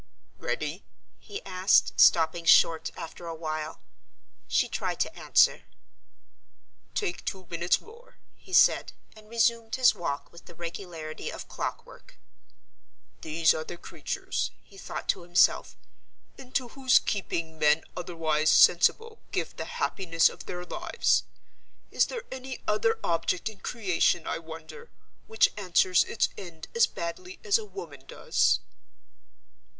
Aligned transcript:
"Ready?" 0.39 0.83
he 1.19 1.43
asked, 1.45 1.99
stopping 1.99 2.43
short 2.43 2.89
after 2.97 3.27
a 3.27 3.35
while. 3.35 3.81
She 4.47 4.67
tried 4.67 4.99
to 5.01 5.15
answer. 5.15 5.65
"Take 6.95 7.23
two 7.23 7.45
minutes 7.51 7.79
more," 7.79 8.17
he 8.35 8.51
said, 8.51 8.93
and 9.15 9.29
resumed 9.29 9.75
his 9.75 9.93
walk 9.93 10.31
with 10.31 10.45
the 10.45 10.55
regularity 10.55 11.29
of 11.31 11.47
clock 11.47 11.85
work. 11.85 12.17
"These 13.21 13.53
are 13.53 13.63
the 13.63 13.77
creatures," 13.77 14.49
he 14.63 14.75
thought 14.75 15.07
to 15.09 15.21
himself, 15.21 15.77
"into 16.35 16.69
whose 16.69 16.97
keeping 16.97 17.59
men 17.59 17.83
otherwise 17.95 18.49
sensible 18.49 19.19
give 19.31 19.55
the 19.55 19.65
happiness 19.65 20.29
of 20.29 20.47
their 20.47 20.65
lives. 20.65 21.25
Is 21.91 22.07
there 22.07 22.23
any 22.31 22.63
other 22.67 22.97
object 23.03 23.49
in 23.49 23.59
creation, 23.59 24.25
I 24.25 24.39
wonder, 24.39 24.89
which 25.27 25.53
answers 25.57 26.03
its 26.05 26.29
end 26.39 26.67
as 26.75 26.87
badly 26.87 27.39
as 27.43 27.59
a 27.59 27.65
woman 27.65 28.03
does?" 28.07 28.61